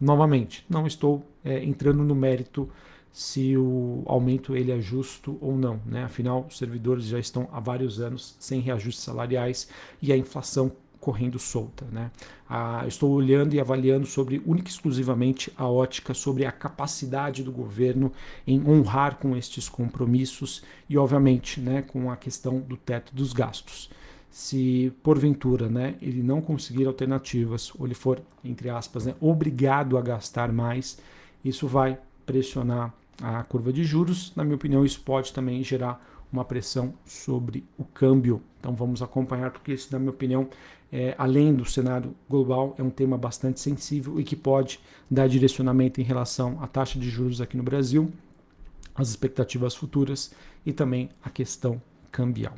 Novamente, 0.00 0.66
não 0.68 0.86
estou 0.86 1.24
é, 1.44 1.64
entrando 1.64 2.02
no 2.02 2.14
mérito 2.14 2.68
se 3.14 3.56
o 3.56 4.02
aumento 4.06 4.56
ele 4.56 4.72
é 4.72 4.80
justo 4.80 5.38
ou 5.40 5.56
não. 5.56 5.80
Né? 5.86 6.02
Afinal, 6.02 6.44
os 6.50 6.58
servidores 6.58 7.04
já 7.04 7.16
estão 7.16 7.48
há 7.52 7.60
vários 7.60 8.00
anos 8.00 8.34
sem 8.40 8.58
reajustes 8.58 9.04
salariais 9.04 9.68
e 10.02 10.12
a 10.12 10.16
inflação 10.16 10.72
correndo 10.98 11.38
solta. 11.38 11.84
Né? 11.92 12.10
Ah, 12.50 12.84
estou 12.88 13.12
olhando 13.12 13.54
e 13.54 13.60
avaliando 13.60 14.04
sobre 14.04 14.42
única 14.44 14.68
e 14.68 14.72
exclusivamente 14.72 15.52
a 15.56 15.68
ótica 15.68 16.12
sobre 16.12 16.44
a 16.44 16.50
capacidade 16.50 17.44
do 17.44 17.52
governo 17.52 18.10
em 18.44 18.60
honrar 18.68 19.14
com 19.14 19.36
estes 19.36 19.68
compromissos 19.68 20.64
e, 20.90 20.98
obviamente, 20.98 21.60
né, 21.60 21.82
com 21.82 22.10
a 22.10 22.16
questão 22.16 22.58
do 22.58 22.76
teto 22.76 23.14
dos 23.14 23.32
gastos. 23.32 23.90
Se 24.28 24.92
porventura 25.04 25.68
né, 25.68 25.94
ele 26.02 26.20
não 26.20 26.40
conseguir 26.40 26.86
alternativas 26.86 27.70
ou 27.78 27.86
ele 27.86 27.94
for, 27.94 28.20
entre 28.44 28.70
aspas, 28.70 29.06
né, 29.06 29.14
obrigado 29.20 29.96
a 29.96 30.02
gastar 30.02 30.50
mais, 30.50 30.98
isso 31.44 31.68
vai 31.68 31.96
pressionar 32.26 32.92
a 33.22 33.42
curva 33.44 33.72
de 33.72 33.84
juros. 33.84 34.32
Na 34.34 34.44
minha 34.44 34.56
opinião, 34.56 34.84
isso 34.84 35.00
pode 35.00 35.32
também 35.32 35.62
gerar 35.62 36.04
uma 36.32 36.44
pressão 36.44 36.94
sobre 37.04 37.64
o 37.78 37.84
câmbio. 37.84 38.42
Então 38.58 38.74
vamos 38.74 39.02
acompanhar, 39.02 39.50
porque 39.50 39.72
isso, 39.72 39.88
na 39.92 39.98
minha 39.98 40.10
opinião, 40.10 40.48
é, 40.92 41.14
além 41.16 41.54
do 41.54 41.64
cenário 41.64 42.14
global, 42.28 42.74
é 42.78 42.82
um 42.82 42.90
tema 42.90 43.16
bastante 43.16 43.60
sensível 43.60 44.18
e 44.20 44.24
que 44.24 44.34
pode 44.34 44.80
dar 45.10 45.28
direcionamento 45.28 46.00
em 46.00 46.04
relação 46.04 46.58
à 46.62 46.66
taxa 46.66 46.98
de 46.98 47.08
juros 47.08 47.40
aqui 47.40 47.56
no 47.56 47.62
Brasil, 47.62 48.12
as 48.94 49.08
expectativas 49.08 49.74
futuras 49.74 50.32
e 50.64 50.72
também 50.72 51.10
a 51.22 51.30
questão 51.30 51.80
cambial. 52.10 52.54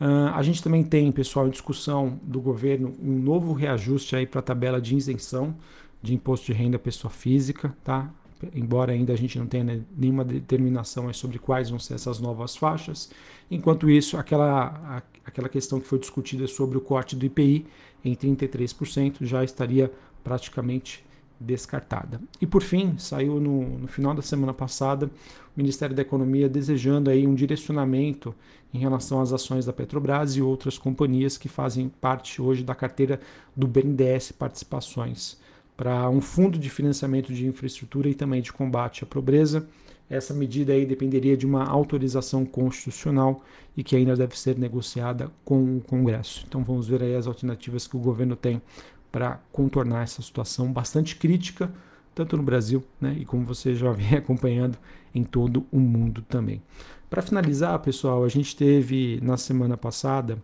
Uh, 0.00 0.32
a 0.34 0.42
gente 0.42 0.62
também 0.62 0.82
tem, 0.82 1.10
pessoal, 1.12 1.46
em 1.46 1.50
discussão 1.50 2.18
do 2.22 2.40
governo 2.40 2.94
um 3.02 3.18
novo 3.18 3.52
reajuste 3.52 4.16
aí 4.16 4.26
para 4.26 4.40
a 4.40 4.42
tabela 4.42 4.80
de 4.80 4.96
isenção 4.96 5.54
de 6.02 6.14
imposto 6.14 6.46
de 6.46 6.52
renda 6.52 6.78
pessoa 6.78 7.10
física, 7.10 7.74
tá? 7.82 8.10
Embora 8.54 8.92
ainda 8.92 9.12
a 9.12 9.16
gente 9.16 9.38
não 9.38 9.46
tenha 9.46 9.84
nenhuma 9.96 10.24
determinação 10.24 11.12
sobre 11.12 11.38
quais 11.38 11.70
vão 11.70 11.78
ser 11.78 11.94
essas 11.94 12.20
novas 12.20 12.56
faixas. 12.56 13.10
Enquanto 13.50 13.88
isso, 13.88 14.16
aquela, 14.16 15.02
aquela 15.24 15.48
questão 15.48 15.80
que 15.80 15.86
foi 15.86 15.98
discutida 15.98 16.46
sobre 16.46 16.76
o 16.76 16.80
corte 16.80 17.16
do 17.16 17.24
IPI 17.24 17.66
em 18.04 18.14
33% 18.14 19.16
já 19.22 19.42
estaria 19.42 19.90
praticamente 20.22 21.04
descartada. 21.38 22.20
E 22.40 22.46
por 22.46 22.62
fim, 22.62 22.96
saiu 22.98 23.38
no, 23.38 23.78
no, 23.78 23.88
final 23.88 24.14
da 24.14 24.22
semana 24.22 24.54
passada 24.54 25.06
o 25.06 25.10
Ministério 25.56 25.94
da 25.94 26.02
Economia 26.02 26.48
desejando 26.48 27.10
aí 27.10 27.26
um 27.26 27.34
direcionamento 27.34 28.34
em 28.72 28.78
relação 28.78 29.20
às 29.20 29.32
ações 29.32 29.66
da 29.66 29.72
Petrobras 29.72 30.36
e 30.36 30.42
outras 30.42 30.78
companhias 30.78 31.36
que 31.36 31.48
fazem 31.48 31.88
parte 31.88 32.40
hoje 32.40 32.64
da 32.64 32.74
carteira 32.74 33.20
do 33.54 33.66
BNDES 33.66 34.32
Participações 34.32 35.38
para 35.76 36.08
um 36.08 36.20
fundo 36.20 36.58
de 36.58 36.70
financiamento 36.70 37.32
de 37.32 37.46
infraestrutura 37.46 38.08
e 38.08 38.14
também 38.14 38.40
de 38.40 38.52
combate 38.52 39.04
à 39.04 39.06
pobreza. 39.06 39.68
Essa 40.08 40.32
medida 40.32 40.72
aí 40.72 40.86
dependeria 40.86 41.36
de 41.36 41.44
uma 41.44 41.64
autorização 41.64 42.46
constitucional 42.46 43.42
e 43.76 43.82
que 43.82 43.96
ainda 43.96 44.16
deve 44.16 44.38
ser 44.38 44.56
negociada 44.56 45.30
com 45.44 45.76
o 45.76 45.80
Congresso. 45.80 46.44
Então 46.48 46.62
vamos 46.62 46.86
ver 46.86 47.02
aí 47.02 47.14
as 47.14 47.26
alternativas 47.26 47.86
que 47.86 47.96
o 47.96 48.00
governo 48.00 48.36
tem 48.36 48.62
para 49.10 49.40
contornar 49.52 50.02
essa 50.02 50.22
situação 50.22 50.72
bastante 50.72 51.16
crítica, 51.16 51.72
tanto 52.14 52.36
no 52.36 52.42
Brasil, 52.42 52.84
né, 53.00 53.16
e 53.18 53.24
como 53.24 53.44
você 53.44 53.74
já 53.74 53.90
vem 53.92 54.14
acompanhando 54.14 54.78
em 55.14 55.24
todo 55.24 55.66
o 55.72 55.78
mundo 55.78 56.22
também. 56.22 56.62
Para 57.10 57.22
finalizar, 57.22 57.78
pessoal, 57.80 58.24
a 58.24 58.28
gente 58.28 58.56
teve 58.56 59.18
na 59.22 59.36
semana 59.36 59.76
passada 59.76 60.42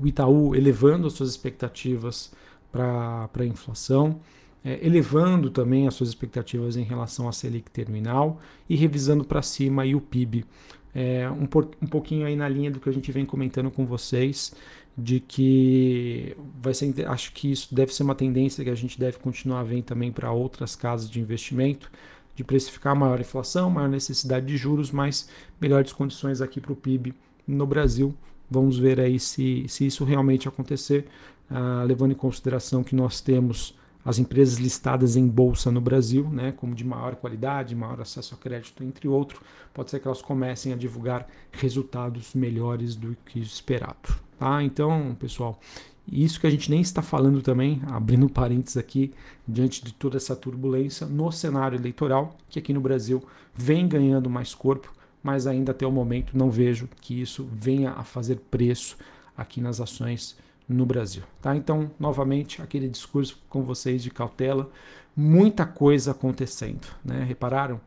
o 0.00 0.06
Itaú 0.06 0.54
elevando 0.54 1.06
as 1.06 1.12
suas 1.12 1.30
expectativas 1.30 2.32
para 2.74 3.30
a 3.38 3.46
inflação, 3.46 4.20
é, 4.64 4.84
elevando 4.84 5.48
também 5.48 5.86
as 5.86 5.94
suas 5.94 6.08
expectativas 6.08 6.76
em 6.76 6.82
relação 6.82 7.28
à 7.28 7.32
Selic 7.32 7.70
terminal 7.70 8.40
e 8.68 8.74
revisando 8.74 9.24
para 9.24 9.40
cima 9.42 9.82
aí 9.82 9.94
o 9.94 10.00
PIB. 10.00 10.44
É, 10.92 11.28
um, 11.30 11.44
um 11.82 11.86
pouquinho 11.86 12.26
aí 12.26 12.34
na 12.34 12.48
linha 12.48 12.70
do 12.70 12.80
que 12.80 12.88
a 12.88 12.92
gente 12.92 13.12
vem 13.12 13.24
comentando 13.24 13.70
com 13.70 13.86
vocês, 13.86 14.52
de 14.96 15.20
que 15.20 16.36
vai 16.60 16.74
ser, 16.74 17.06
acho 17.06 17.32
que 17.32 17.50
isso 17.50 17.74
deve 17.74 17.94
ser 17.94 18.02
uma 18.02 18.14
tendência 18.14 18.64
que 18.64 18.70
a 18.70 18.74
gente 18.74 18.98
deve 18.98 19.18
continuar 19.18 19.62
vendo 19.62 19.84
também 19.84 20.10
para 20.10 20.32
outras 20.32 20.74
casas 20.74 21.08
de 21.08 21.20
investimento, 21.20 21.90
de 22.34 22.42
precificar 22.42 22.96
maior 22.96 23.20
inflação, 23.20 23.70
maior 23.70 23.88
necessidade 23.88 24.46
de 24.46 24.56
juros, 24.56 24.90
mas 24.90 25.28
melhores 25.60 25.92
condições 25.92 26.40
aqui 26.40 26.60
para 26.60 26.72
o 26.72 26.76
PIB 26.76 27.14
no 27.46 27.66
Brasil. 27.66 28.14
Vamos 28.50 28.78
ver 28.78 29.00
aí 29.00 29.18
se, 29.18 29.64
se 29.68 29.86
isso 29.86 30.04
realmente 30.04 30.48
acontecer 30.48 31.06
ah, 31.50 31.84
levando 31.86 32.12
em 32.12 32.16
consideração 32.16 32.82
que 32.82 32.94
nós 32.94 33.20
temos 33.20 33.74
as 34.04 34.18
empresas 34.18 34.58
listadas 34.58 35.16
em 35.16 35.26
bolsa 35.26 35.70
no 35.70 35.80
Brasil, 35.80 36.28
né, 36.28 36.52
como 36.52 36.74
de 36.74 36.84
maior 36.84 37.16
qualidade, 37.16 37.74
maior 37.74 38.00
acesso 38.00 38.34
a 38.34 38.38
crédito, 38.38 38.84
entre 38.84 39.08
outros, 39.08 39.40
pode 39.72 39.90
ser 39.90 39.98
que 39.98 40.06
elas 40.06 40.20
comecem 40.20 40.72
a 40.72 40.76
divulgar 40.76 41.26
resultados 41.50 42.34
melhores 42.34 42.94
do 42.94 43.16
que 43.24 43.40
esperado. 43.40 44.14
Tá? 44.38 44.62
Então, 44.62 45.16
pessoal, 45.18 45.58
isso 46.06 46.38
que 46.38 46.46
a 46.46 46.50
gente 46.50 46.70
nem 46.70 46.82
está 46.82 47.00
falando 47.00 47.40
também, 47.40 47.80
abrindo 47.86 48.28
parênteses 48.30 48.76
aqui, 48.76 49.14
diante 49.48 49.82
de 49.82 49.94
toda 49.94 50.18
essa 50.18 50.36
turbulência 50.36 51.06
no 51.06 51.32
cenário 51.32 51.78
eleitoral, 51.78 52.36
que 52.50 52.58
aqui 52.58 52.74
no 52.74 52.80
Brasil 52.80 53.24
vem 53.54 53.88
ganhando 53.88 54.28
mais 54.28 54.54
corpo, 54.54 54.92
mas 55.22 55.46
ainda 55.46 55.72
até 55.72 55.86
o 55.86 55.90
momento 55.90 56.36
não 56.36 56.50
vejo 56.50 56.86
que 57.00 57.22
isso 57.22 57.48
venha 57.50 57.92
a 57.92 58.04
fazer 58.04 58.36
preço 58.50 58.98
aqui 59.34 59.62
nas 59.62 59.80
ações 59.80 60.36
no 60.68 60.86
Brasil. 60.86 61.22
Tá? 61.40 61.54
Então, 61.56 61.90
novamente, 61.98 62.62
aquele 62.62 62.88
discurso 62.88 63.38
com 63.48 63.62
vocês 63.62 64.02
de 64.02 64.10
cautela, 64.10 64.70
muita 65.16 65.66
coisa 65.66 66.12
acontecendo. 66.12 66.86
Né? 67.04 67.22
Repararam? 67.24 67.80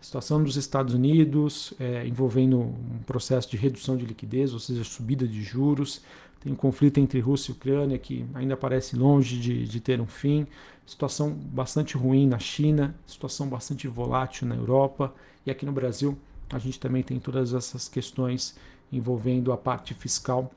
A 0.00 0.02
situação 0.02 0.42
dos 0.42 0.56
Estados 0.56 0.94
Unidos 0.94 1.74
é, 1.78 2.06
envolvendo 2.06 2.58
um 2.58 3.02
processo 3.06 3.50
de 3.50 3.56
redução 3.56 3.96
de 3.96 4.06
liquidez, 4.06 4.52
ou 4.52 4.58
seja, 4.58 4.82
subida 4.82 5.28
de 5.28 5.42
juros. 5.42 6.00
Tem 6.40 6.50
um 6.50 6.56
conflito 6.56 6.98
entre 6.98 7.20
Rússia 7.20 7.50
e 7.50 7.54
Ucrânia 7.54 7.98
que 7.98 8.24
ainda 8.32 8.56
parece 8.56 8.96
longe 8.96 9.38
de, 9.38 9.66
de 9.66 9.80
ter 9.80 10.00
um 10.00 10.06
fim. 10.06 10.46
Situação 10.86 11.30
bastante 11.30 11.98
ruim 11.98 12.26
na 12.26 12.38
China, 12.38 12.94
situação 13.06 13.46
bastante 13.46 13.86
volátil 13.86 14.48
na 14.48 14.56
Europa. 14.56 15.14
E 15.44 15.50
aqui 15.50 15.66
no 15.66 15.72
Brasil, 15.72 16.18
a 16.50 16.58
gente 16.58 16.80
também 16.80 17.02
tem 17.02 17.20
todas 17.20 17.52
essas 17.52 17.86
questões 17.86 18.56
envolvendo 18.90 19.52
a 19.52 19.56
parte 19.56 19.92
fiscal 19.92 20.50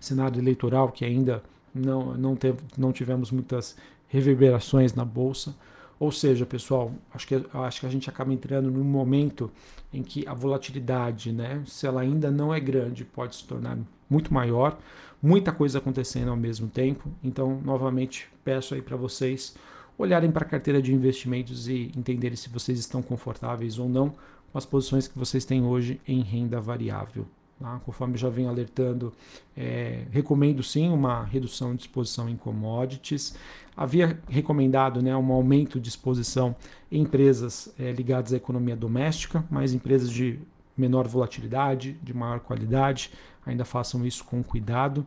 cenário 0.00 0.40
eleitoral 0.40 0.90
que 0.90 1.04
ainda 1.04 1.42
não, 1.74 2.14
não, 2.14 2.36
teve, 2.36 2.58
não 2.76 2.92
tivemos 2.92 3.30
muitas 3.30 3.76
reverberações 4.08 4.94
na 4.94 5.04
bolsa. 5.04 5.54
Ou 6.00 6.12
seja, 6.12 6.46
pessoal, 6.46 6.92
acho 7.12 7.26
que, 7.26 7.44
acho 7.52 7.80
que 7.80 7.86
a 7.86 7.90
gente 7.90 8.08
acaba 8.08 8.32
entrando 8.32 8.70
num 8.70 8.84
momento 8.84 9.50
em 9.92 10.02
que 10.02 10.26
a 10.28 10.34
volatilidade, 10.34 11.32
né, 11.32 11.62
se 11.66 11.86
ela 11.86 12.02
ainda 12.02 12.30
não 12.30 12.54
é 12.54 12.60
grande, 12.60 13.04
pode 13.04 13.34
se 13.34 13.44
tornar 13.44 13.76
muito 14.08 14.32
maior, 14.32 14.78
muita 15.20 15.50
coisa 15.50 15.78
acontecendo 15.78 16.30
ao 16.30 16.36
mesmo 16.36 16.68
tempo. 16.68 17.10
Então, 17.22 17.60
novamente, 17.64 18.28
peço 18.44 18.74
aí 18.74 18.82
para 18.82 18.96
vocês 18.96 19.56
olharem 19.98 20.30
para 20.30 20.44
a 20.44 20.48
carteira 20.48 20.80
de 20.80 20.94
investimentos 20.94 21.68
e 21.68 21.90
entenderem 21.96 22.36
se 22.36 22.48
vocês 22.48 22.78
estão 22.78 23.02
confortáveis 23.02 23.78
ou 23.78 23.88
não 23.88 24.14
com 24.52 24.56
as 24.56 24.64
posições 24.64 25.08
que 25.08 25.18
vocês 25.18 25.44
têm 25.44 25.64
hoje 25.64 26.00
em 26.06 26.22
renda 26.22 26.60
variável. 26.60 27.26
Tá? 27.58 27.80
Conforme 27.84 28.16
já 28.16 28.28
venho 28.28 28.48
alertando, 28.48 29.12
é, 29.56 30.04
recomendo 30.10 30.62
sim 30.62 30.88
uma 30.90 31.24
redução 31.24 31.74
de 31.74 31.82
exposição 31.82 32.28
em 32.28 32.36
commodities. 32.36 33.34
Havia 33.76 34.18
recomendado 34.28 35.02
né, 35.02 35.16
um 35.16 35.32
aumento 35.32 35.80
de 35.80 35.88
exposição 35.88 36.54
em 36.90 37.02
empresas 37.02 37.72
é, 37.78 37.90
ligadas 37.90 38.32
à 38.32 38.36
economia 38.36 38.76
doméstica, 38.76 39.44
mas 39.50 39.72
empresas 39.72 40.10
de 40.10 40.38
menor 40.76 41.08
volatilidade, 41.08 41.98
de 42.00 42.14
maior 42.14 42.38
qualidade, 42.40 43.10
ainda 43.44 43.64
façam 43.64 44.06
isso 44.06 44.24
com 44.24 44.42
cuidado. 44.42 45.04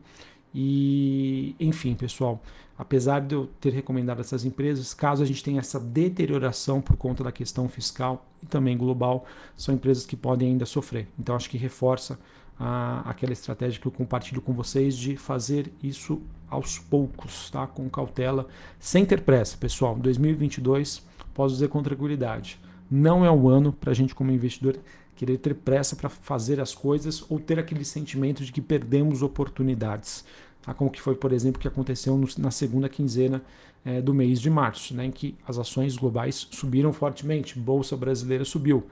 E, 0.53 1.55
enfim, 1.57 1.95
pessoal, 1.95 2.41
apesar 2.77 3.21
de 3.21 3.35
eu 3.35 3.49
ter 3.61 3.71
recomendado 3.71 4.19
essas 4.19 4.43
empresas, 4.43 4.93
caso 4.93 5.23
a 5.23 5.25
gente 5.25 5.41
tenha 5.41 5.59
essa 5.59 5.79
deterioração 5.79 6.81
por 6.81 6.97
conta 6.97 7.23
da 7.23 7.31
questão 7.31 7.69
fiscal 7.69 8.25
e 8.43 8.45
também 8.45 8.77
global, 8.77 9.25
são 9.55 9.73
empresas 9.73 10.05
que 10.05 10.17
podem 10.17 10.49
ainda 10.49 10.65
sofrer. 10.65 11.07
Então, 11.17 11.35
acho 11.35 11.49
que 11.49 11.57
reforça 11.57 12.19
a, 12.63 13.01
aquela 13.09 13.33
estratégia 13.33 13.81
que 13.81 13.87
eu 13.87 13.91
compartilho 13.91 14.39
com 14.39 14.53
vocês 14.53 14.95
de 14.95 15.17
fazer 15.17 15.73
isso 15.81 16.21
aos 16.47 16.77
poucos, 16.77 17.49
tá? 17.49 17.65
com 17.65 17.89
cautela, 17.89 18.47
sem 18.79 19.03
ter 19.03 19.21
pressa. 19.21 19.57
Pessoal, 19.57 19.95
2022, 19.95 21.03
posso 21.33 21.55
dizer 21.55 21.69
com 21.69 21.81
tranquilidade, 21.81 22.59
não 22.89 23.25
é 23.25 23.31
um 23.31 23.49
ano 23.49 23.73
para 23.73 23.89
a 23.89 23.93
gente 23.95 24.13
como 24.13 24.31
investidor 24.31 24.77
querer 25.15 25.37
ter 25.37 25.55
pressa 25.55 25.95
para 25.95 26.07
fazer 26.07 26.59
as 26.59 26.75
coisas 26.75 27.25
ou 27.29 27.39
ter 27.39 27.57
aquele 27.57 27.83
sentimento 27.83 28.45
de 28.45 28.51
que 28.51 28.61
perdemos 28.61 29.23
oportunidades. 29.23 30.23
Tá? 30.61 30.71
Como 30.71 30.91
que 30.91 31.01
foi, 31.01 31.15
por 31.15 31.33
exemplo, 31.33 31.59
que 31.59 31.67
aconteceu 31.67 32.15
no, 32.15 32.27
na 32.37 32.51
segunda 32.51 32.87
quinzena 32.87 33.41
é, 33.83 33.99
do 33.99 34.13
mês 34.13 34.39
de 34.39 34.51
março, 34.51 34.93
né, 34.93 35.05
em 35.05 35.11
que 35.11 35.35
as 35.47 35.57
ações 35.57 35.95
globais 35.97 36.47
subiram 36.51 36.93
fortemente, 36.93 37.57
bolsa 37.57 37.97
brasileira 37.97 38.45
subiu. 38.45 38.85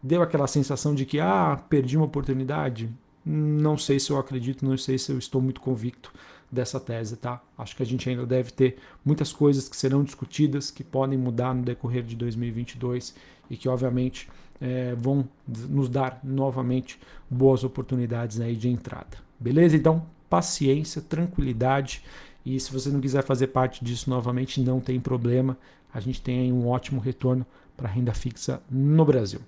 Deu 0.00 0.22
aquela 0.22 0.46
sensação 0.46 0.94
de 0.94 1.04
que, 1.04 1.18
ah, 1.18 1.60
perdi 1.68 1.96
uma 1.96 2.06
oportunidade? 2.06 2.88
Não 3.28 3.76
sei 3.76 3.98
se 3.98 4.10
eu 4.10 4.18
acredito, 4.18 4.64
não 4.64 4.78
sei 4.78 4.96
se 4.96 5.10
eu 5.10 5.18
estou 5.18 5.40
muito 5.42 5.60
convicto 5.60 6.12
dessa 6.50 6.78
tese, 6.78 7.16
tá? 7.16 7.42
Acho 7.58 7.74
que 7.74 7.82
a 7.82 7.86
gente 7.86 8.08
ainda 8.08 8.24
deve 8.24 8.52
ter 8.52 8.76
muitas 9.04 9.32
coisas 9.32 9.68
que 9.68 9.76
serão 9.76 10.04
discutidas, 10.04 10.70
que 10.70 10.84
podem 10.84 11.18
mudar 11.18 11.52
no 11.52 11.64
decorrer 11.64 12.04
de 12.04 12.14
2022 12.14 13.16
e 13.50 13.56
que, 13.56 13.68
obviamente, 13.68 14.28
é, 14.60 14.94
vão 14.94 15.28
nos 15.46 15.88
dar 15.88 16.20
novamente 16.22 17.00
boas 17.28 17.64
oportunidades 17.64 18.40
aí 18.40 18.54
de 18.54 18.68
entrada. 18.68 19.18
Beleza? 19.40 19.76
Então, 19.76 20.06
paciência, 20.30 21.02
tranquilidade. 21.02 22.02
E 22.44 22.60
se 22.60 22.72
você 22.72 22.90
não 22.90 23.00
quiser 23.00 23.24
fazer 23.24 23.48
parte 23.48 23.84
disso 23.84 24.08
novamente, 24.08 24.60
não 24.60 24.80
tem 24.80 25.00
problema. 25.00 25.58
A 25.92 25.98
gente 25.98 26.22
tem 26.22 26.52
um 26.52 26.68
ótimo 26.68 27.00
retorno 27.00 27.44
para 27.76 27.88
renda 27.88 28.14
fixa 28.14 28.62
no 28.70 29.04
Brasil. 29.04 29.40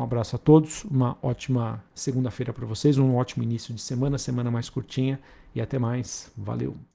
Um 0.00 0.02
abraço 0.02 0.34
a 0.34 0.38
todos, 0.38 0.82
uma 0.84 1.18
ótima 1.20 1.84
segunda-feira 1.94 2.54
para 2.54 2.64
vocês, 2.64 2.96
um 2.96 3.16
ótimo 3.16 3.42
início 3.42 3.74
de 3.74 3.82
semana, 3.82 4.16
semana 4.16 4.50
mais 4.50 4.70
curtinha 4.70 5.20
e 5.54 5.60
até 5.60 5.78
mais. 5.78 6.32
Valeu! 6.34 6.90